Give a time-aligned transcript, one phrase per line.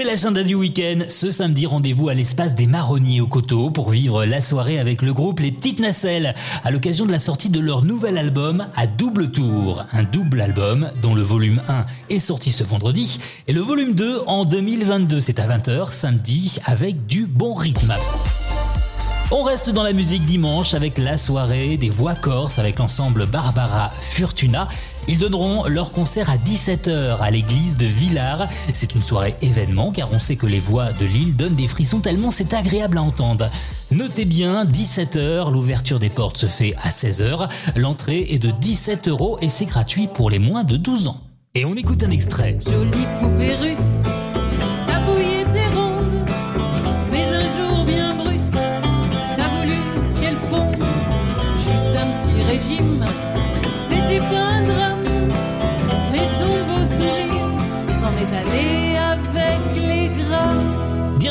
[0.00, 1.00] C'est l'agenda du week-end.
[1.08, 5.12] Ce samedi, rendez-vous à l'espace des Marronniers au Coteau pour vivre la soirée avec le
[5.12, 6.34] groupe Les Petites Nacelles
[6.64, 9.84] à l'occasion de la sortie de leur nouvel album à double tour.
[9.92, 14.22] Un double album dont le volume 1 est sorti ce vendredi et le volume 2
[14.26, 15.20] en 2022.
[15.20, 17.92] C'est à 20h samedi avec du bon rythme.
[19.32, 23.92] On reste dans la musique dimanche avec la soirée des voix corses avec l'ensemble Barbara
[23.96, 24.66] Furtuna.
[25.06, 28.48] Ils donneront leur concert à 17h à l'église de Villars.
[28.74, 32.00] C'est une soirée événement car on sait que les voix de l'île donnent des frissons
[32.00, 33.48] tellement c'est agréable à entendre.
[33.92, 37.48] Notez bien, 17h, l'ouverture des portes se fait à 16h.
[37.76, 41.20] L'entrée est de 17 euros et c'est gratuit pour les moins de 12 ans.
[41.54, 42.58] Et on écoute un extrait.
[42.68, 44.09] Jolie poupée russe
[53.88, 55.28] c'était pas un drame.
[56.12, 58.79] Mais ton beau sourire s'en est allé les.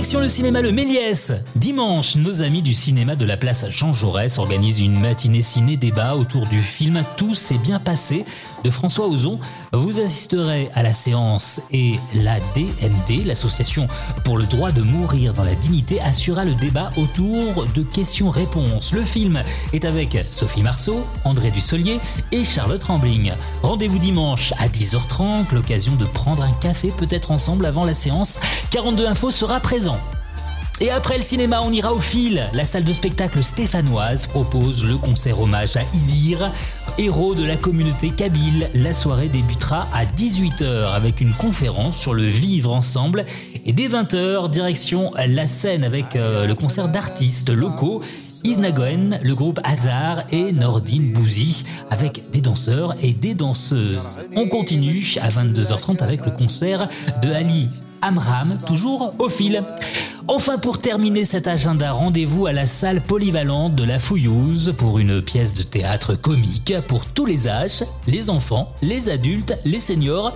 [0.00, 1.30] Le cinéma Le Méliès.
[1.56, 6.46] Dimanche, nos amis du cinéma de la place Jean Jaurès organisent une matinée ciné-débat autour
[6.46, 8.24] du film Tout s'est bien passé
[8.64, 9.38] de François Ozon.
[9.72, 13.88] Vous assisterez à la séance et la DMD, l'association
[14.24, 18.94] pour le droit de mourir dans la dignité, assurera le débat autour de questions-réponses.
[18.94, 19.40] Le film
[19.74, 22.00] est avec Sophie Marceau, André Dussolier
[22.32, 23.32] et Charlotte Rambling.
[23.62, 28.40] Rendez-vous dimanche à 10h30, l'occasion de prendre un café peut-être ensemble avant la séance.
[28.70, 29.89] 42 Info sera présent.
[30.82, 32.42] Et après le cinéma, on ira au fil.
[32.54, 36.50] La salle de spectacle stéphanoise propose le concert hommage à Idir,
[36.96, 38.66] héros de la communauté kabyle.
[38.74, 43.26] La soirée débutera à 18h avec une conférence sur le vivre ensemble.
[43.66, 48.00] Et dès 20h, direction la scène avec euh, le concert d'artistes locaux,
[48.44, 54.22] Isnagoen, le groupe Hazard et Nordine Bouzy avec des danseurs et des danseuses.
[54.34, 56.88] On continue à 22h30 avec le concert
[57.22, 57.68] de Ali
[58.02, 59.62] Amram, toujours au fil.
[60.28, 65.22] Enfin, pour terminer cet agenda, rendez-vous à la salle polyvalente de la Fouillouse pour une
[65.22, 70.32] pièce de théâtre comique pour tous les âges, les enfants, les adultes, les seniors,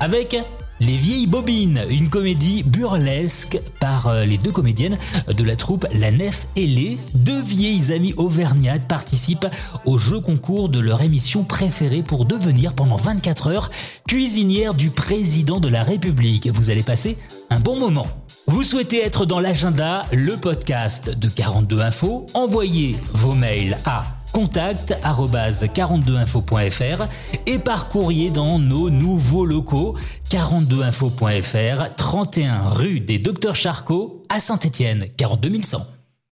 [0.00, 0.36] avec
[0.80, 6.10] les vieilles bobines, une comédie burlesque par euh, les deux comédiennes de la troupe La
[6.10, 9.46] Nef et les deux vieilles amies auvergnates participent
[9.86, 13.70] au jeu concours de leur émission préférée pour devenir pendant 24 heures
[14.06, 16.48] cuisinière du président de la République.
[16.48, 17.18] Vous allez passer
[17.50, 18.06] un bon moment.
[18.46, 27.08] Vous souhaitez être dans l'agenda, le podcast de 42 Infos, envoyez vos mails à contact@42info.fr
[27.46, 29.96] et par courrier dans nos nouveaux locaux
[30.30, 35.97] 42info.fr 31 rue des Docteurs Charcot à Saint-Étienne 42100.